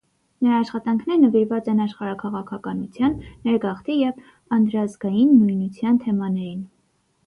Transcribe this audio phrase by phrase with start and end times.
[0.45, 3.15] Նրա աշխատանքները նվիրված են աշխարհաքաղաքականության,
[3.47, 4.27] ներգաղթի և
[4.61, 6.71] անդրազգային նույնության թեմաներին։